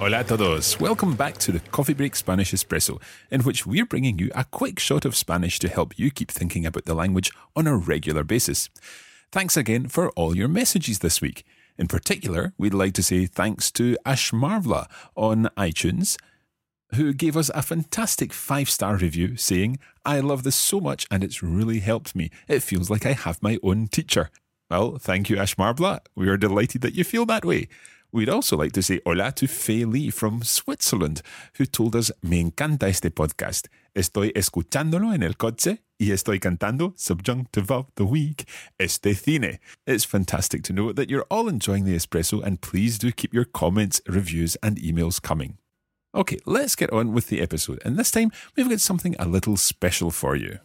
Hola 0.00 0.20
a 0.20 0.24
todos. 0.24 0.80
Welcome 0.80 1.14
back 1.14 1.36
to 1.36 1.52
the 1.52 1.60
Coffee 1.60 1.92
Break 1.92 2.16
Spanish 2.16 2.52
Espresso, 2.52 3.02
in 3.30 3.42
which 3.42 3.66
we're 3.66 3.84
bringing 3.84 4.18
you 4.18 4.30
a 4.34 4.44
quick 4.44 4.78
shot 4.78 5.04
of 5.04 5.14
Spanish 5.14 5.58
to 5.58 5.68
help 5.68 5.98
you 5.98 6.10
keep 6.10 6.30
thinking 6.30 6.64
about 6.64 6.86
the 6.86 6.94
language 6.94 7.30
on 7.54 7.66
a 7.66 7.76
regular 7.76 8.24
basis. 8.24 8.70
Thanks 9.30 9.58
again 9.58 9.88
for 9.88 10.08
all 10.12 10.34
your 10.34 10.48
messages 10.48 11.00
this 11.00 11.20
week. 11.20 11.44
In 11.76 11.86
particular, 11.86 12.54
we'd 12.56 12.72
like 12.72 12.94
to 12.94 13.02
say 13.02 13.26
thanks 13.26 13.70
to 13.72 13.98
Ashmarvla 14.06 14.86
on 15.16 15.50
iTunes, 15.58 16.16
who 16.94 17.12
gave 17.12 17.36
us 17.36 17.50
a 17.54 17.60
fantastic 17.60 18.32
five 18.32 18.70
star 18.70 18.96
review 18.96 19.36
saying, 19.36 19.78
I 20.06 20.20
love 20.20 20.44
this 20.44 20.56
so 20.56 20.80
much 20.80 21.06
and 21.10 21.22
it's 21.22 21.42
really 21.42 21.80
helped 21.80 22.16
me. 22.16 22.30
It 22.48 22.62
feels 22.62 22.88
like 22.88 23.04
I 23.04 23.12
have 23.12 23.42
my 23.42 23.58
own 23.62 23.88
teacher. 23.88 24.30
Well, 24.70 24.96
thank 24.96 25.28
you, 25.28 25.36
Ashmarbla. 25.36 26.00
We 26.14 26.30
are 26.30 26.38
delighted 26.38 26.80
that 26.80 26.94
you 26.94 27.04
feel 27.04 27.26
that 27.26 27.44
way. 27.44 27.68
We'd 28.12 28.28
also 28.28 28.56
like 28.56 28.72
to 28.72 28.82
say 28.82 29.00
hola 29.06 29.32
to 29.32 29.46
Fei 29.46 29.84
Lee 29.84 30.10
from 30.10 30.42
Switzerland, 30.42 31.22
who 31.58 31.66
told 31.66 31.94
us, 31.94 32.10
Me 32.22 32.40
encanta 32.40 32.88
este 32.88 33.10
podcast. 33.10 33.68
Estoy 33.94 34.32
escuchándolo 34.34 35.14
en 35.14 35.22
el 35.22 35.34
coche 35.36 35.82
y 35.98 36.10
estoy 36.10 36.40
cantando, 36.40 36.92
subjunctive 36.96 37.70
of 37.70 37.86
the 37.94 38.04
week, 38.04 38.48
este 38.78 39.14
cine. 39.14 39.60
It's 39.86 40.04
fantastic 40.04 40.62
to 40.64 40.72
know 40.72 40.92
that 40.92 41.08
you're 41.08 41.26
all 41.30 41.48
enjoying 41.48 41.84
the 41.84 41.94
espresso, 41.94 42.42
and 42.42 42.60
please 42.60 42.98
do 42.98 43.12
keep 43.12 43.32
your 43.32 43.44
comments, 43.44 44.00
reviews, 44.06 44.56
and 44.62 44.76
emails 44.78 45.22
coming. 45.22 45.58
Okay, 46.12 46.38
let's 46.46 46.74
get 46.74 46.92
on 46.92 47.12
with 47.12 47.28
the 47.28 47.40
episode, 47.40 47.80
and 47.84 47.96
this 47.96 48.10
time 48.10 48.32
we've 48.56 48.68
got 48.68 48.80
something 48.80 49.14
a 49.18 49.28
little 49.28 49.56
special 49.56 50.10
for 50.10 50.34
you. 50.34 50.58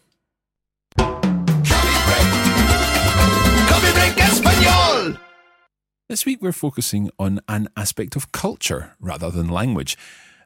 This 6.08 6.24
week 6.24 6.40
we're 6.40 6.52
focusing 6.52 7.10
on 7.18 7.40
an 7.50 7.68
aspect 7.76 8.16
of 8.16 8.32
culture 8.32 8.96
rather 9.00 9.32
than 9.32 9.50
language. 9.50 9.98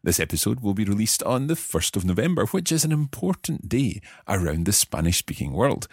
This 0.02 0.18
episode 0.18 0.62
will 0.62 0.74
be 0.74 0.86
released 0.86 1.22
on 1.24 1.48
the 1.48 1.56
1st 1.56 1.98
of 1.98 2.06
November, 2.06 2.46
which 2.46 2.72
is 2.72 2.86
an 2.86 2.94
important 2.94 3.68
day 3.68 4.00
around 4.26 4.66
the 4.66 4.72
Spanish 4.72 5.18
speaking 5.18 5.52
world. 5.52 5.90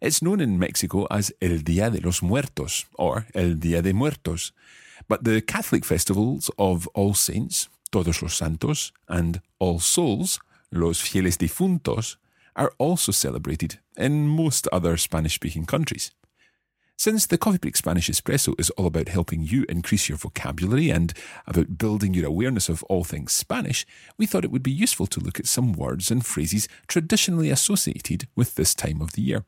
It's 0.00 0.22
known 0.22 0.40
in 0.40 0.60
Mexico 0.60 1.08
as 1.10 1.32
El 1.42 1.58
Día 1.58 1.90
de 1.90 2.00
los 2.00 2.22
Muertos 2.22 2.84
or 2.94 3.26
El 3.34 3.54
Día 3.56 3.82
de 3.82 3.92
Muertos, 3.92 4.52
but 5.08 5.24
the 5.24 5.40
Catholic 5.40 5.84
festivals 5.84 6.48
of 6.56 6.86
All 6.94 7.14
Saints, 7.14 7.68
Todos 7.90 8.22
los 8.22 8.36
Santos, 8.36 8.92
and 9.08 9.40
All 9.58 9.80
Souls, 9.80 10.38
Los 10.70 11.00
Fieles 11.00 11.36
Difuntos, 11.36 12.14
are 12.54 12.72
also 12.78 13.10
celebrated 13.10 13.80
in 13.96 14.28
most 14.28 14.68
other 14.70 14.96
Spanish 14.96 15.34
speaking 15.34 15.66
countries. 15.66 16.12
Since 17.00 17.28
the 17.28 17.38
Coffee 17.38 17.56
Break 17.56 17.76
Spanish 17.76 18.10
Espresso 18.10 18.54
is 18.60 18.68
all 18.76 18.84
about 18.84 19.08
helping 19.08 19.40
you 19.42 19.64
increase 19.70 20.10
your 20.10 20.18
vocabulary 20.18 20.90
and 20.90 21.14
about 21.46 21.78
building 21.78 22.12
your 22.12 22.26
awareness 22.26 22.68
of 22.68 22.82
all 22.90 23.04
things 23.04 23.32
Spanish, 23.32 23.86
we 24.18 24.26
thought 24.26 24.44
it 24.44 24.50
would 24.50 24.62
be 24.62 24.70
useful 24.70 25.06
to 25.06 25.18
look 25.18 25.40
at 25.40 25.46
some 25.46 25.72
words 25.72 26.10
and 26.10 26.26
phrases 26.26 26.68
traditionally 26.88 27.48
associated 27.48 28.28
with 28.36 28.56
this 28.56 28.74
time 28.74 29.00
of 29.00 29.12
the 29.12 29.22
year. 29.22 29.46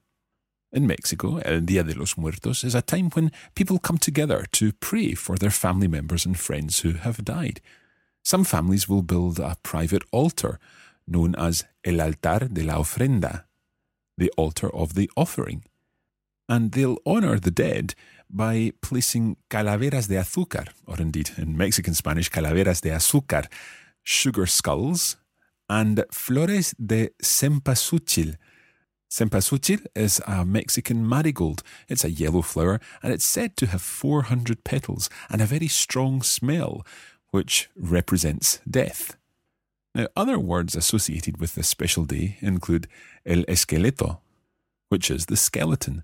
In 0.72 0.86
Mexico, 0.86 1.42
El 1.44 1.60
Día 1.60 1.86
de 1.86 1.94
los 1.94 2.16
Muertos 2.16 2.64
is 2.64 2.74
a 2.74 2.80
time 2.80 3.10
when 3.10 3.30
people 3.54 3.78
come 3.78 3.98
together 3.98 4.46
to 4.52 4.72
pray 4.80 5.12
for 5.12 5.36
their 5.36 5.50
family 5.50 5.88
members 5.88 6.24
and 6.24 6.38
friends 6.38 6.80
who 6.80 6.92
have 6.92 7.22
died. 7.22 7.60
Some 8.24 8.44
families 8.44 8.88
will 8.88 9.02
build 9.02 9.38
a 9.38 9.58
private 9.62 10.04
altar 10.10 10.58
known 11.06 11.34
as 11.34 11.64
El 11.84 12.00
Altar 12.00 12.48
de 12.50 12.62
la 12.62 12.76
Ofrenda, 12.76 13.44
the 14.16 14.32
altar 14.38 14.74
of 14.74 14.94
the 14.94 15.10
offering 15.18 15.64
and 16.52 16.72
they'll 16.72 16.98
honour 17.06 17.38
the 17.38 17.50
dead 17.50 17.94
by 18.28 18.72
placing 18.82 19.36
calaveras 19.48 20.06
de 20.08 20.16
azúcar, 20.16 20.68
or 20.86 21.00
indeed 21.00 21.30
in 21.38 21.56
Mexican 21.56 21.94
Spanish, 21.94 22.28
calaveras 22.28 22.82
de 22.82 22.90
azúcar, 22.90 23.46
sugar 24.02 24.46
skulls, 24.46 25.16
and 25.70 26.04
flores 26.10 26.74
de 26.74 27.10
cempasúchil. 27.22 28.36
Cempasúchil 29.10 29.86
is 29.94 30.20
a 30.26 30.44
Mexican 30.44 31.08
marigold. 31.08 31.62
It's 31.88 32.04
a 32.04 32.10
yellow 32.10 32.42
flower, 32.42 32.80
and 33.02 33.14
it's 33.14 33.24
said 33.24 33.56
to 33.56 33.66
have 33.68 33.80
400 33.80 34.62
petals 34.62 35.08
and 35.30 35.40
a 35.40 35.46
very 35.46 35.68
strong 35.68 36.20
smell, 36.20 36.84
which 37.30 37.70
represents 37.74 38.60
death. 38.70 39.16
Now, 39.94 40.08
other 40.14 40.38
words 40.38 40.76
associated 40.76 41.40
with 41.40 41.54
this 41.54 41.68
special 41.68 42.04
day 42.04 42.36
include 42.40 42.88
el 43.24 43.44
esqueleto, 43.44 44.18
which 44.90 45.10
is 45.10 45.26
the 45.26 45.36
skeleton. 45.36 46.02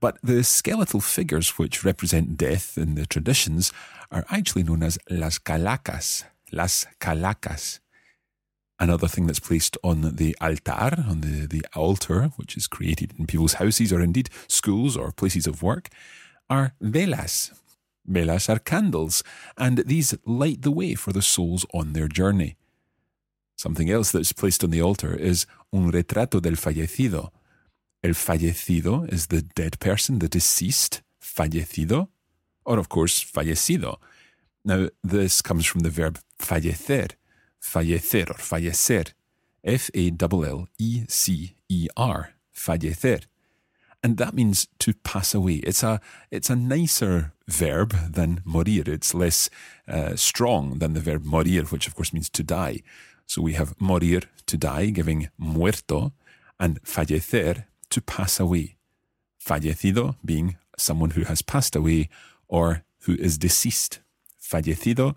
But 0.00 0.18
the 0.22 0.44
skeletal 0.44 1.00
figures 1.00 1.58
which 1.58 1.84
represent 1.84 2.36
death 2.36 2.78
in 2.78 2.94
the 2.94 3.06
traditions 3.06 3.72
are 4.10 4.24
actually 4.30 4.62
known 4.62 4.82
as 4.82 4.98
las 5.10 5.38
calacas. 5.38 6.24
Las 6.52 6.86
calacas. 7.00 7.80
Another 8.80 9.08
thing 9.08 9.26
that's 9.26 9.40
placed 9.40 9.76
on 9.82 10.14
the 10.16 10.36
altar, 10.40 11.04
on 11.08 11.20
the, 11.20 11.46
the 11.46 11.64
altar, 11.74 12.30
which 12.36 12.56
is 12.56 12.68
created 12.68 13.12
in 13.18 13.26
people's 13.26 13.54
houses 13.54 13.92
or 13.92 14.00
indeed 14.00 14.30
schools 14.46 14.96
or 14.96 15.10
places 15.10 15.48
of 15.48 15.62
work, 15.64 15.88
are 16.48 16.74
velas. 16.80 17.52
Velas 18.08 18.48
are 18.48 18.60
candles, 18.60 19.24
and 19.56 19.78
these 19.78 20.16
light 20.24 20.62
the 20.62 20.70
way 20.70 20.94
for 20.94 21.12
the 21.12 21.22
souls 21.22 21.66
on 21.74 21.92
their 21.92 22.08
journey. 22.08 22.56
Something 23.56 23.90
else 23.90 24.12
that's 24.12 24.32
placed 24.32 24.62
on 24.62 24.70
the 24.70 24.80
altar 24.80 25.14
is 25.14 25.46
un 25.72 25.90
retrato 25.90 26.40
del 26.40 26.54
fallecido, 26.54 27.32
El 28.02 28.14
fallecido 28.14 29.12
is 29.12 29.26
the 29.26 29.42
dead 29.42 29.78
person, 29.80 30.20
the 30.20 30.28
deceased, 30.28 31.02
fallecido, 31.20 32.08
or 32.64 32.78
of 32.78 32.88
course, 32.88 33.24
fallecido. 33.24 33.96
Now, 34.64 34.88
this 35.02 35.42
comes 35.42 35.66
from 35.66 35.80
the 35.80 35.90
verb 35.90 36.18
fallecer, 36.38 37.10
fallecer 37.60 38.30
or 38.30 38.34
fallecer, 38.34 39.12
F 39.64 39.90
A 39.94 40.12
L 40.20 40.44
L 40.44 40.68
E 40.78 41.04
C 41.08 41.56
E 41.68 41.88
R, 41.96 42.34
fallecer. 42.54 43.22
And 44.02 44.16
that 44.18 44.34
means 44.34 44.68
to 44.78 44.94
pass 44.94 45.34
away. 45.34 45.56
It's 45.56 45.82
a, 45.82 46.00
it's 46.30 46.50
a 46.50 46.56
nicer 46.56 47.32
verb 47.48 47.96
than 48.12 48.42
morir. 48.44 48.88
It's 48.88 49.12
less 49.12 49.50
uh, 49.88 50.14
strong 50.14 50.78
than 50.78 50.92
the 50.92 51.00
verb 51.00 51.24
morir, 51.24 51.64
which 51.64 51.88
of 51.88 51.96
course 51.96 52.12
means 52.12 52.28
to 52.30 52.44
die. 52.44 52.82
So 53.26 53.42
we 53.42 53.54
have 53.54 53.74
morir, 53.80 54.22
to 54.46 54.56
die, 54.56 54.90
giving 54.90 55.30
muerto, 55.36 56.12
and 56.60 56.80
fallecer, 56.84 57.64
to 57.90 58.00
pass 58.00 58.40
away. 58.40 58.76
Fallecido 59.44 60.16
being 60.24 60.56
someone 60.76 61.10
who 61.10 61.24
has 61.24 61.42
passed 61.42 61.76
away 61.76 62.08
or 62.48 62.82
who 63.02 63.14
is 63.14 63.38
deceased. 63.38 64.00
Fallecido, 64.40 65.16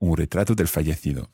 un 0.00 0.14
retrato 0.14 0.54
del 0.54 0.66
fallecido. 0.66 1.26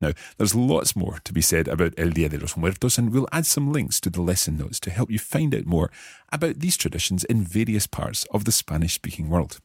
Now, 0.00 0.12
there's 0.36 0.54
lots 0.54 0.94
more 0.94 1.18
to 1.24 1.32
be 1.32 1.40
said 1.40 1.66
about 1.66 1.98
El 1.98 2.10
Día 2.10 2.30
de 2.30 2.38
los 2.38 2.56
Muertos, 2.56 2.98
and 2.98 3.12
we'll 3.12 3.26
add 3.32 3.46
some 3.46 3.72
links 3.72 4.00
to 4.02 4.10
the 4.10 4.22
lesson 4.22 4.56
notes 4.56 4.78
to 4.80 4.90
help 4.90 5.10
you 5.10 5.18
find 5.18 5.52
out 5.54 5.66
more 5.66 5.90
about 6.30 6.60
these 6.60 6.76
traditions 6.76 7.24
in 7.24 7.42
various 7.42 7.88
parts 7.88 8.24
of 8.30 8.44
the 8.44 8.52
Spanish 8.52 8.94
speaking 8.94 9.28
world. 9.28 9.58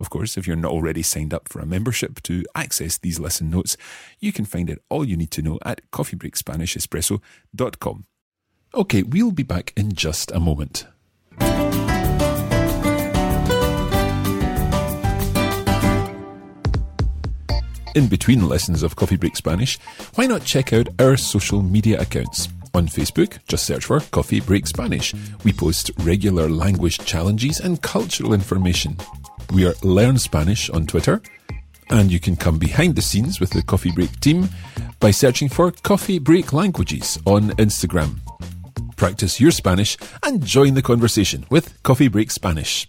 Of 0.00 0.10
course, 0.10 0.36
if 0.36 0.44
you're 0.46 0.56
not 0.56 0.72
already 0.72 1.02
signed 1.02 1.32
up 1.34 1.48
for 1.48 1.60
a 1.60 1.66
membership 1.66 2.22
to 2.22 2.44
access 2.54 2.96
these 2.98 3.20
lesson 3.20 3.50
notes, 3.50 3.76
you 4.18 4.32
can 4.32 4.46
find 4.46 4.70
out 4.70 4.78
all 4.88 5.04
you 5.04 5.16
need 5.16 5.30
to 5.32 5.42
know 5.42 5.58
at 5.64 5.82
coffeebreakspanishes.espresso.com. 5.92 8.04
Okay, 8.74 9.04
we'll 9.04 9.30
be 9.30 9.44
back 9.44 9.72
in 9.76 9.92
just 9.92 10.32
a 10.32 10.40
moment. 10.40 10.88
In 17.94 18.08
between 18.08 18.48
lessons 18.48 18.82
of 18.82 18.96
Coffee 18.96 19.16
Break 19.16 19.36
Spanish, 19.36 19.78
why 20.16 20.26
not 20.26 20.44
check 20.44 20.72
out 20.72 20.88
our 20.98 21.16
social 21.16 21.62
media 21.62 22.00
accounts? 22.00 22.48
On 22.74 22.88
Facebook, 22.88 23.38
just 23.46 23.64
search 23.64 23.84
for 23.84 24.00
Coffee 24.00 24.40
Break 24.40 24.66
Spanish. 24.66 25.14
We 25.44 25.52
post 25.52 25.92
regular 26.00 26.48
language 26.50 26.98
challenges 26.98 27.60
and 27.60 27.80
cultural 27.80 28.34
information. 28.34 28.96
We 29.52 29.66
are 29.66 29.74
Learn 29.84 30.18
Spanish 30.18 30.68
on 30.70 30.86
Twitter, 30.86 31.22
and 31.90 32.10
you 32.10 32.18
can 32.18 32.34
come 32.34 32.58
behind 32.58 32.96
the 32.96 33.02
scenes 33.02 33.38
with 33.38 33.50
the 33.50 33.62
Coffee 33.62 33.92
Break 33.92 34.18
team 34.18 34.48
by 34.98 35.12
searching 35.12 35.48
for 35.48 35.70
Coffee 35.70 36.18
Break 36.18 36.52
Languages 36.52 37.20
on 37.24 37.50
Instagram. 37.50 38.18
Practice 38.96 39.40
your 39.40 39.50
Spanish 39.50 39.96
and 40.22 40.44
join 40.44 40.74
the 40.74 40.82
conversation 40.82 41.44
with 41.50 41.82
Coffee 41.82 42.08
Break 42.08 42.30
Spanish. 42.30 42.88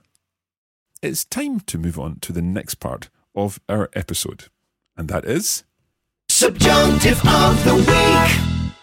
It's 1.03 1.25
time 1.25 1.61
to 1.61 1.79
move 1.79 1.97
on 1.97 2.19
to 2.21 2.31
the 2.31 2.43
next 2.43 2.75
part 2.75 3.09
of 3.33 3.59
our 3.67 3.89
episode, 3.95 4.49
and 4.95 5.09
that 5.09 5.25
is 5.25 5.63
Subjunctive 6.29 7.19
of 7.25 7.63
the 7.65 7.73
week. 7.73 8.75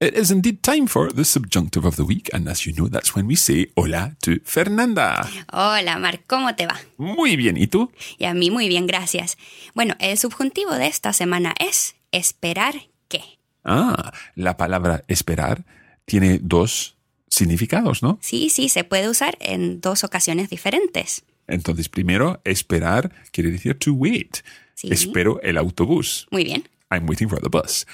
it 0.00 0.14
is 0.14 0.32
indeed 0.32 0.64
time 0.64 0.88
for 0.88 1.12
the 1.12 1.24
subjunctive 1.24 1.84
of 1.84 1.94
the 1.94 2.04
week, 2.04 2.28
and 2.34 2.48
as 2.48 2.66
you 2.66 2.72
know, 2.72 2.88
that's 2.88 3.14
when 3.14 3.28
we 3.28 3.36
say 3.36 3.68
hola 3.76 4.16
to 4.22 4.40
Fernanda. 4.42 5.24
Hola, 5.52 5.96
Marc, 6.00 6.26
¿cómo 6.26 6.56
te 6.56 6.66
va? 6.66 6.76
Muy 6.98 7.36
bien, 7.36 7.56
¿y 7.56 7.68
tú? 7.68 7.92
Y 8.18 8.24
a 8.24 8.34
mí 8.34 8.50
muy 8.50 8.66
bien, 8.66 8.88
gracias. 8.88 9.38
Bueno, 9.74 9.94
el 10.00 10.18
subjuntivo 10.18 10.72
de 10.72 10.88
esta 10.88 11.12
semana 11.12 11.54
es 11.60 11.94
esperar 12.10 12.74
que. 13.06 13.38
Ah, 13.64 14.12
la 14.34 14.56
palabra 14.56 15.04
esperar 15.06 15.64
tiene 16.04 16.40
dos 16.42 16.96
significados, 17.32 18.02
¿no? 18.02 18.18
Sí, 18.20 18.50
sí, 18.50 18.68
se 18.68 18.84
puede 18.84 19.08
usar 19.08 19.38
en 19.40 19.80
dos 19.80 20.04
ocasiones 20.04 20.50
diferentes. 20.50 21.24
Entonces, 21.46 21.88
primero, 21.88 22.40
esperar 22.44 23.12
quiere 23.32 23.50
decir 23.50 23.78
to 23.78 23.94
wait. 23.94 24.38
Sí. 24.74 24.88
Espero 24.90 25.40
el 25.42 25.56
autobús. 25.56 26.26
Muy 26.30 26.44
bien. 26.44 26.68
I'm 26.90 27.08
waiting 27.08 27.28
for 27.28 27.40
the 27.40 27.48
bus. 27.48 27.86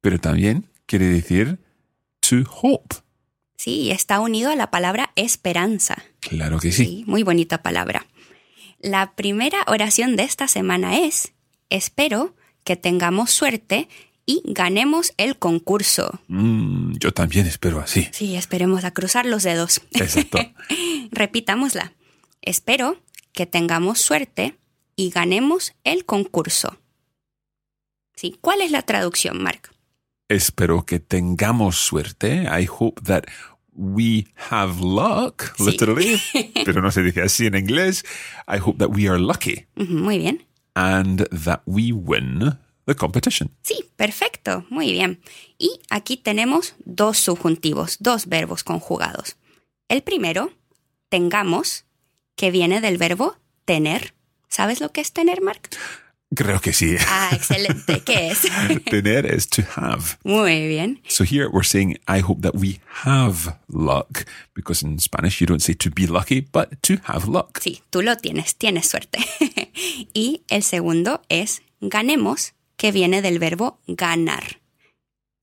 Pero 0.00 0.18
también 0.18 0.66
quiere 0.86 1.06
decir 1.06 1.58
to 2.20 2.36
hope. 2.50 2.96
Sí, 3.56 3.90
está 3.90 4.18
unido 4.20 4.50
a 4.50 4.56
la 4.56 4.70
palabra 4.70 5.12
esperanza. 5.14 6.02
Claro 6.20 6.58
que 6.58 6.72
sí. 6.72 6.84
Sí, 6.84 7.04
muy 7.06 7.22
bonita 7.22 7.62
palabra. 7.62 8.06
La 8.80 9.14
primera 9.14 9.58
oración 9.66 10.16
de 10.16 10.24
esta 10.24 10.48
semana 10.48 10.98
es, 10.98 11.32
espero 11.68 12.34
que 12.64 12.76
tengamos 12.76 13.30
suerte 13.30 13.88
y 14.26 14.42
ganemos 14.44 15.12
el 15.16 15.36
concurso. 15.38 16.20
Mm, 16.28 16.92
yo 16.98 17.12
también 17.12 17.46
espero 17.46 17.80
así. 17.80 18.08
Sí, 18.12 18.36
esperemos 18.36 18.84
a 18.84 18.92
cruzar 18.92 19.26
los 19.26 19.42
dedos. 19.42 19.80
Exacto. 19.92 20.38
Repitámosla. 21.10 21.92
Espero 22.40 22.96
que 23.32 23.46
tengamos 23.46 24.00
suerte 24.00 24.56
y 24.96 25.10
ganemos 25.10 25.74
el 25.84 26.04
concurso. 26.04 26.78
Sí, 28.14 28.36
¿cuál 28.40 28.60
es 28.60 28.70
la 28.70 28.82
traducción, 28.82 29.42
Mark? 29.42 29.70
Espero 30.28 30.84
que 30.86 31.00
tengamos 31.00 31.76
suerte. 31.76 32.44
I 32.44 32.68
hope 32.68 33.02
that 33.04 33.24
we 33.74 34.26
have 34.50 34.80
luck, 34.80 35.54
Sí. 35.56 35.64
literally. 35.64 36.20
Pero 36.64 36.82
no 36.82 36.90
se 36.90 37.02
dice 37.02 37.22
así 37.22 37.46
en 37.46 37.56
inglés. 37.56 38.04
I 38.46 38.58
hope 38.58 38.78
that 38.78 38.94
we 38.94 39.08
are 39.08 39.18
lucky 39.18 39.66
Muy 39.76 40.18
bien. 40.18 40.46
and 40.74 41.26
that 41.44 41.62
we 41.66 41.92
win 41.92 42.58
the 42.86 42.94
competition. 42.94 43.50
Sí, 43.62 43.84
perfecto, 43.96 44.64
muy 44.70 44.92
bien. 44.92 45.20
Y 45.58 45.80
aquí 45.90 46.16
tenemos 46.16 46.74
dos 46.84 47.18
subjuntivos, 47.18 47.96
dos 48.00 48.26
verbos 48.26 48.64
conjugados. 48.64 49.36
El 49.88 50.02
primero, 50.02 50.52
tengamos, 51.08 51.84
que 52.36 52.50
viene 52.50 52.80
del 52.80 52.98
verbo 52.98 53.36
tener. 53.64 54.14
¿Sabes 54.48 54.80
lo 54.80 54.92
que 54.92 55.00
es 55.00 55.12
tener, 55.12 55.42
Mark? 55.42 55.70
Creo 56.34 56.60
que 56.60 56.72
sí. 56.72 56.96
Ah, 57.08 57.30
excelente. 57.32 58.00
¿Qué 58.00 58.30
es? 58.30 58.40
Tener 58.90 59.26
is 59.26 59.48
to 59.48 59.62
have. 59.76 60.16
Muy 60.24 60.66
bien. 60.66 61.02
So 61.06 61.24
here 61.24 61.48
we're 61.48 61.66
saying, 61.66 61.98
I 62.08 62.20
hope 62.20 62.40
that 62.42 62.54
we 62.54 62.80
have 63.04 63.58
luck, 63.68 64.24
because 64.54 64.82
in 64.82 64.98
Spanish 64.98 65.40
you 65.40 65.46
don't 65.46 65.60
say 65.60 65.74
to 65.74 65.90
be 65.90 66.06
lucky, 66.06 66.40
but 66.40 66.82
to 66.82 66.94
have 67.04 67.28
luck. 67.28 67.60
Sí, 67.60 67.82
tú 67.90 68.02
lo 68.02 68.16
tienes, 68.16 68.56
tienes 68.56 68.88
suerte. 68.88 69.18
y 70.14 70.42
el 70.48 70.62
segundo 70.62 71.22
es 71.28 71.62
ganemos, 71.80 72.54
que 72.82 72.90
viene 72.90 73.22
del 73.22 73.38
verbo 73.38 73.78
ganar. 73.86 74.60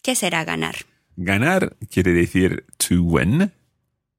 ¿Qué 0.03 0.13
será 0.13 0.43
ganar? 0.43 0.75
Ganar 1.15 1.77
quiere 1.89 2.11
decir 2.11 2.65
to 2.75 3.01
win, 3.01 3.53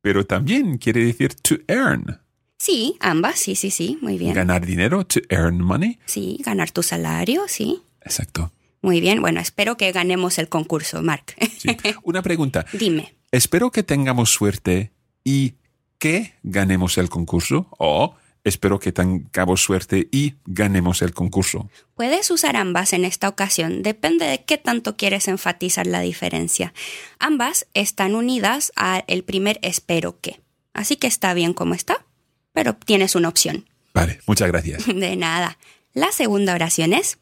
pero 0.00 0.24
también 0.24 0.78
quiere 0.78 1.04
decir 1.04 1.34
to 1.34 1.56
earn. 1.68 2.18
Sí, 2.56 2.96
ambas, 2.98 3.38
sí, 3.38 3.56
sí, 3.56 3.70
sí, 3.70 3.98
muy 4.00 4.16
bien. 4.16 4.32
Ganar 4.32 4.64
dinero, 4.64 5.04
to 5.04 5.20
earn 5.28 5.60
money. 5.60 5.98
Sí, 6.06 6.38
ganar 6.42 6.70
tu 6.70 6.82
salario, 6.82 7.42
sí. 7.46 7.82
Exacto. 8.00 8.52
Muy 8.80 9.02
bien, 9.02 9.20
bueno, 9.20 9.38
espero 9.40 9.76
que 9.76 9.92
ganemos 9.92 10.38
el 10.38 10.48
concurso, 10.48 11.02
Mark. 11.02 11.34
Sí. 11.58 11.76
Una 12.02 12.22
pregunta. 12.22 12.64
Dime. 12.72 13.14
Espero 13.32 13.70
que 13.70 13.82
tengamos 13.82 14.30
suerte 14.30 14.92
y 15.24 15.56
que 15.98 16.36
ganemos 16.42 16.96
el 16.96 17.10
concurso. 17.10 17.66
O 17.76 18.14
espero 18.44 18.78
que 18.78 18.92
tengamos 18.92 19.62
suerte 19.62 20.08
y 20.10 20.34
ganemos 20.46 21.02
el 21.02 21.12
concurso. 21.12 21.70
Puedes 21.94 22.30
usar 22.30 22.56
ambas 22.56 22.92
en 22.92 23.04
esta 23.04 23.28
ocasión, 23.28 23.82
depende 23.82 24.26
de 24.26 24.44
qué 24.44 24.58
tanto 24.58 24.96
quieres 24.96 25.28
enfatizar 25.28 25.86
la 25.86 26.00
diferencia. 26.00 26.72
Ambas 27.18 27.66
están 27.74 28.14
unidas 28.14 28.72
al 28.76 29.22
primer 29.24 29.58
espero 29.62 30.20
que. 30.20 30.40
Así 30.72 30.96
que 30.96 31.06
está 31.06 31.34
bien 31.34 31.52
como 31.54 31.74
está. 31.74 32.04
pero 32.52 32.74
tienes 32.74 33.14
una 33.14 33.28
opción. 33.28 33.68
Vale, 33.94 34.20
muchas 34.26 34.48
gracias. 34.48 34.86
De 34.94 35.16
nada. 35.16 35.58
La 35.92 36.12
segunda 36.12 36.54
oración 36.54 36.92
es, 36.92 37.18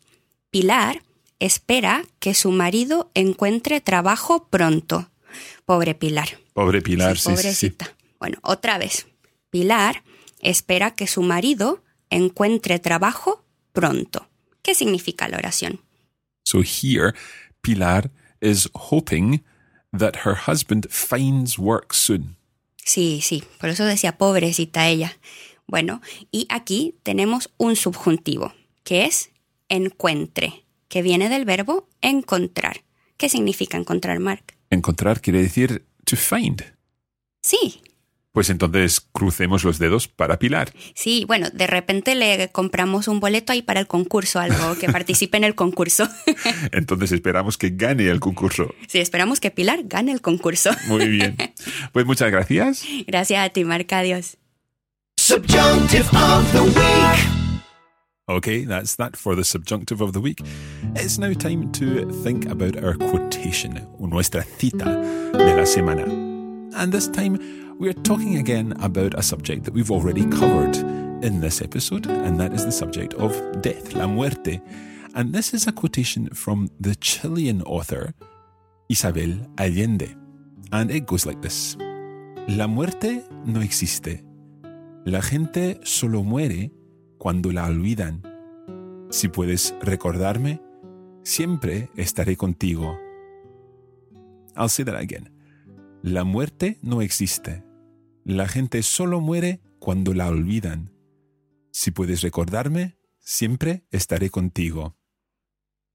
Pilar 0.51 1.03
espera 1.39 2.05
que 2.19 2.35
su 2.35 2.51
marido 2.51 3.11
encuentre 3.15 3.81
trabajo 3.81 4.49
pronto. 4.49 5.11
Pobre 5.65 5.95
Pilar. 5.95 6.41
Pobre 6.53 6.83
Pilar, 6.83 7.19
sí, 7.19 7.23
sí, 7.23 7.29
sí. 7.29 7.37
pobrecita. 7.37 7.95
Bueno, 8.19 8.39
otra 8.43 8.79
vez. 8.79 9.07
Pilar 9.51 10.03
espera 10.41 10.95
que 10.95 11.07
su 11.07 11.23
marido 11.23 11.83
encuentre 12.11 12.79
trabajo 12.79 13.45
pronto. 13.73 14.29
¿Qué 14.63 14.75
significa 14.75 15.29
la 15.29 15.39
oración? 15.39 15.81
So 16.45 16.61
here, 16.63 17.15
Pilar 17.61 18.11
is 18.41 18.69
hoping 18.75 19.43
that 19.97 20.25
her 20.25 20.37
husband 20.47 20.89
finds 20.91 21.59
work 21.59 21.93
soon. 21.93 22.37
Sí, 22.85 23.21
sí, 23.23 23.45
por 23.61 23.69
eso 23.69 23.85
decía 23.85 24.17
pobrecita 24.17 24.89
ella. 24.89 25.19
Bueno, 25.67 26.01
y 26.31 26.47
aquí 26.49 26.95
tenemos 27.03 27.51
un 27.59 27.77
subjuntivo, 27.77 28.55
que 28.85 29.05
es 29.05 29.31
encuentre, 29.69 30.65
que 30.89 31.03
viene 31.03 31.29
del 31.29 31.45
verbo 31.45 31.89
encontrar. 32.01 32.85
¿Qué 33.19 33.29
significa 33.29 33.77
encontrar, 33.77 34.19
Mark? 34.21 34.55
Encontrar 34.71 35.21
quiere 35.21 35.43
decir 35.43 35.85
to 36.07 36.17
find. 36.17 36.65
Sí, 37.43 37.83
Pues 38.33 38.51
entonces 38.51 39.01
crucemos 39.01 39.65
los 39.65 39.79
dedos 39.79 40.07
para 40.07 40.39
Pilar. 40.39 40.71
sí, 40.95 41.25
bueno, 41.27 41.49
de 41.53 41.67
repente 41.67 42.15
le 42.15 42.51
compramos 42.53 43.09
un 43.09 43.21
boleto 43.21 43.53
ahí 43.53 43.63
para 43.63 43.81
el 43.81 43.87
concurso, 43.87 44.39
algo 44.39 44.77
que 44.79 44.89
participe 44.93 45.37
en 45.39 45.45
el 45.45 45.55
concurso. 45.55 46.07
Entonces 46.73 47.11
esperamos 47.13 47.57
que 47.57 47.71
gane 47.71 48.07
el 48.09 48.21
concurso. 48.21 48.75
sí, 48.87 48.99
esperamos 48.99 49.41
que 49.41 49.51
Pilar 49.51 49.81
gane 49.85 50.13
el 50.13 50.21
concurso. 50.21 50.71
Muy 50.87 51.09
bien. 51.09 51.37
Pues 51.93 52.05
muchas 52.07 52.31
gracias. 52.31 52.85
Gracias 53.07 53.45
a 53.45 53.49
ti, 53.49 53.65
Mark, 53.65 53.87
adiós. 53.93 54.37
Subjunctive 55.19 56.07
of 56.13 56.53
the 56.53 56.63
week. 56.63 57.29
Okay, 58.29 58.65
that's 58.67 58.97
that 58.97 59.17
for 59.17 59.35
the 59.35 59.43
subjunctive 59.45 60.03
of 60.03 60.13
the 60.13 60.21
week. 60.21 60.41
It's 60.95 61.19
now 61.19 61.33
time 61.33 61.73
to 61.73 62.07
think 62.23 62.47
about 62.47 62.77
our 62.77 62.95
quotation, 62.97 63.81
nuestra 63.99 64.45
cita 64.59 64.85
de 65.33 65.57
la 65.57 65.65
semana. 65.67 66.05
And 66.77 66.93
this 66.93 67.09
time 67.09 67.39
we 67.79 67.89
are 67.89 68.03
talking 68.03 68.39
again 68.39 68.75
about 68.81 69.15
a 69.15 69.23
subject 69.23 69.65
that 69.65 69.73
we've 69.73 69.91
already 69.91 70.27
covered 70.27 70.77
in 71.25 71.41
this 71.41 71.63
episode, 71.63 72.07
and 72.07 72.39
that 72.39 72.53
is 72.53 72.65
the 72.65 72.73
subject 72.73 73.15
of 73.15 73.33
death, 73.63 73.95
la 73.95 74.07
muerte. 74.07 74.61
And 75.15 75.33
this 75.33 75.55
is 75.55 75.69
a 75.69 75.73
quotation 75.73 76.29
from 76.31 76.69
the 76.81 76.97
Chilean 76.97 77.63
author 77.63 78.15
Isabel 78.89 79.33
Allende. 79.59 80.17
And 80.73 80.91
it 80.91 81.07
goes 81.07 81.25
like 81.25 81.41
this 81.41 81.77
La 82.49 82.67
muerte 82.67 83.23
no 83.45 83.61
existe. 83.61 84.25
La 85.05 85.23
gente 85.23 85.79
solo 85.85 86.25
muere 86.25 86.73
cuando 87.19 87.53
la 87.53 87.67
olvidan. 87.67 88.23
Si 89.11 89.29
puedes 89.29 89.75
recordarme, 89.83 90.61
siempre 91.23 91.91
estaré 91.97 92.37
contigo. 92.37 92.99
I'll 94.57 94.69
say 94.69 94.85
that 94.85 94.97
again. 94.97 95.31
La 96.03 96.25
muerte 96.25 96.79
no 96.83 97.03
existe. 97.03 97.68
La 98.29 98.47
gente 98.47 98.83
solo 98.83 99.23
muere 99.23 99.63
cuando 99.79 100.13
la 100.13 100.29
olvidan. 100.29 100.93
Si 101.71 101.91
puedes 101.91 102.21
recordarme, 102.21 102.99
siempre 103.21 103.87
estaré 103.91 104.29
contigo. 104.29 104.99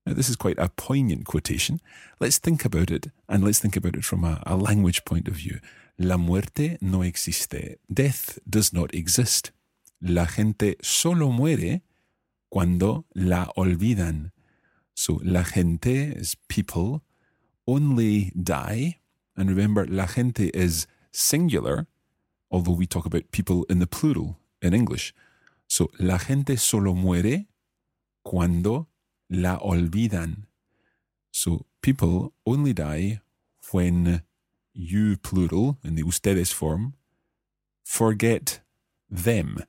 This 0.03 0.29
is 0.29 0.35
quite 0.35 0.59
a 0.59 0.69
poignant 0.69 1.25
quotation. 1.25 1.79
Let's 2.19 2.39
think 2.39 2.65
about 2.65 2.89
it, 2.89 3.11
and 3.27 3.43
let's 3.43 3.59
think 3.59 3.77
about 3.77 3.95
it 3.95 4.03
from 4.03 4.23
a, 4.23 4.41
a 4.47 4.57
language 4.57 5.05
point 5.05 5.27
of 5.27 5.35
view. 5.35 5.59
La 5.99 6.17
muerte 6.17 6.79
no 6.81 7.03
existe. 7.03 7.77
Death 7.87 8.39
does 8.49 8.73
not 8.73 8.95
exist. 8.95 9.51
La 10.01 10.25
gente 10.25 10.77
solo 10.81 11.29
muere 11.29 11.83
cuando 12.49 13.05
la 13.13 13.51
olvidan. 13.55 14.31
So, 14.95 15.19
la 15.23 15.43
gente 15.43 16.15
is 16.17 16.35
people, 16.47 17.03
only 17.67 18.31
die. 18.35 19.01
And 19.35 19.49
remember, 19.49 19.85
la 19.85 20.07
gente 20.07 20.49
is 20.55 20.87
singular, 21.11 21.85
although 22.53 22.77
we 22.77 22.85
talk 22.85 23.05
about 23.05 23.31
people 23.31 23.65
in 23.67 23.79
the 23.79 23.87
plural 23.87 24.37
in 24.61 24.73
English. 24.73 25.13
So, 25.67 25.89
la 25.99 26.17
gente 26.17 26.55
solo 26.57 26.93
muere 26.93 27.47
cuando 28.23 28.87
la 29.29 29.57
olvidan. 29.57 30.45
So, 31.31 31.65
people 31.81 32.33
only 32.45 32.73
die 32.73 33.21
when 33.71 34.21
you, 34.73 35.17
plural, 35.17 35.79
in 35.83 35.95
the 35.95 36.03
ustedes 36.03 36.51
form, 36.51 36.93
forget 37.83 38.61
them. 39.09 39.63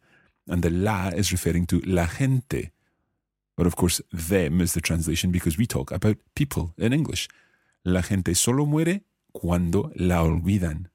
And 0.47 0.63
the 0.63 0.71
la 0.71 1.09
is 1.09 1.33
referring 1.33 1.67
to 1.69 1.81
la 1.87 2.07
gente. 2.07 2.71
But 3.57 3.67
of 3.67 3.77
course, 3.77 4.03
them 4.13 4.61
is 4.61 4.75
the 4.75 4.83
translation 4.83 5.31
because 5.31 5.57
we 5.57 5.67
talk 5.67 5.91
about 5.91 6.19
people 6.35 6.75
in 6.77 6.93
English. 6.93 7.29
La 7.83 8.03
gente 8.03 8.35
solo 8.35 8.67
muere 8.67 9.05
cuando 9.33 9.91
la 9.97 10.23
olvidan. 10.23 10.91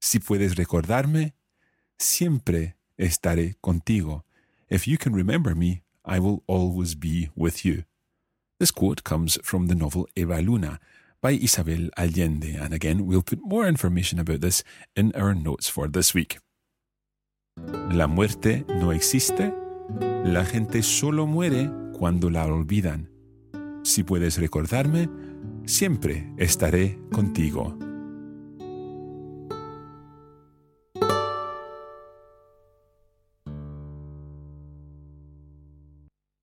Si 0.00 0.18
puedes 0.18 0.56
recordarme, 0.56 1.34
siempre 1.98 2.76
estaré 2.96 3.56
contigo. 3.60 4.24
If 4.68 4.86
you 4.86 4.96
can 4.98 5.14
remember 5.14 5.54
me, 5.54 5.82
I 6.04 6.18
will 6.18 6.42
always 6.46 6.94
be 6.94 7.30
with 7.36 7.64
you. 7.64 7.84
This 8.58 8.72
quote 8.72 9.04
comes 9.04 9.38
from 9.42 9.68
the 9.68 9.74
novel 9.74 10.06
Eva 10.16 10.40
Luna 10.40 10.80
by 11.20 11.32
Isabel 11.32 11.90
Allende. 11.96 12.56
And 12.56 12.72
again, 12.72 13.06
we'll 13.06 13.22
put 13.22 13.40
more 13.42 13.66
information 13.68 14.18
about 14.18 14.40
this 14.40 14.64
in 14.96 15.12
our 15.14 15.34
notes 15.34 15.68
for 15.68 15.86
this 15.88 16.14
week. 16.14 16.40
La 17.92 18.06
muerte 18.06 18.64
no 18.68 18.92
existe. 18.92 19.52
La 20.24 20.44
gente 20.44 20.82
solo 20.82 21.26
muere 21.26 21.70
cuando 21.98 22.30
la 22.30 22.46
olvidan. 22.46 23.10
Si 23.82 24.02
puedes 24.02 24.38
recordarme, 24.38 25.08
siempre 25.66 26.32
estaré 26.38 26.98
contigo. 27.12 27.89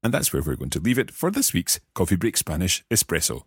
And 0.08 0.14
that's 0.14 0.32
where 0.32 0.42
we're 0.42 0.56
going 0.56 0.70
to 0.70 0.80
leave 0.80 1.00
it 1.00 1.12
for 1.12 1.30
this 1.30 1.52
week's 1.52 1.82
Coffee 1.94 2.16
Break 2.16 2.38
Spanish 2.38 2.82
Espresso. 2.90 3.44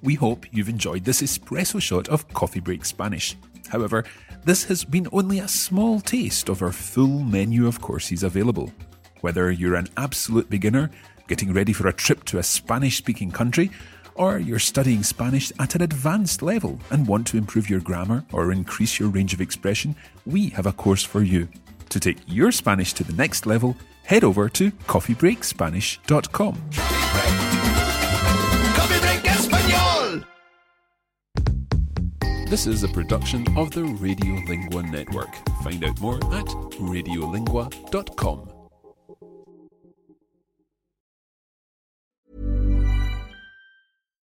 We 0.00 0.14
hope 0.14 0.46
you've 0.50 0.70
enjoyed 0.70 1.04
this 1.04 1.20
espresso 1.20 1.78
shot 1.78 2.08
of 2.08 2.26
Coffee 2.32 2.60
Break 2.60 2.86
Spanish. 2.86 3.36
However, 3.68 4.06
this 4.46 4.64
has 4.64 4.82
been 4.82 5.08
only 5.12 5.40
a 5.40 5.46
small 5.46 6.00
taste 6.00 6.48
of 6.48 6.62
our 6.62 6.72
full 6.72 7.18
menu 7.18 7.66
of 7.66 7.82
courses 7.82 8.22
available. 8.22 8.72
Whether 9.20 9.50
you're 9.50 9.74
an 9.74 9.88
absolute 9.98 10.48
beginner, 10.48 10.90
getting 11.28 11.52
ready 11.52 11.74
for 11.74 11.86
a 11.88 11.92
trip 11.92 12.24
to 12.24 12.38
a 12.38 12.42
Spanish 12.42 12.96
speaking 12.96 13.30
country, 13.30 13.70
or 14.14 14.38
you're 14.38 14.58
studying 14.58 15.02
Spanish 15.02 15.52
at 15.58 15.74
an 15.74 15.82
advanced 15.82 16.40
level 16.40 16.80
and 16.90 17.06
want 17.06 17.26
to 17.26 17.36
improve 17.36 17.68
your 17.68 17.80
grammar 17.80 18.24
or 18.32 18.52
increase 18.52 18.98
your 18.98 19.10
range 19.10 19.34
of 19.34 19.42
expression, 19.42 19.94
we 20.24 20.48
have 20.48 20.64
a 20.64 20.72
course 20.72 21.04
for 21.04 21.22
you. 21.22 21.46
To 21.92 22.00
take 22.00 22.16
your 22.26 22.50
Spanish 22.52 22.94
to 22.94 23.04
the 23.04 23.12
next 23.12 23.44
level, 23.44 23.76
head 24.04 24.24
over 24.24 24.48
to 24.48 24.70
coffeebreakspanish.com. 24.70 26.54
Coffee 28.74 29.00
Break 29.00 29.22
Español. 29.24 30.24
This 32.48 32.66
is 32.66 32.82
a 32.82 32.88
production 32.88 33.46
of 33.58 33.72
the 33.72 33.82
Radiolingua 33.82 34.90
Network. 34.90 35.34
Find 35.62 35.84
out 35.84 36.00
more 36.00 36.16
at 36.16 36.46
radiolingua.com. 36.80 38.51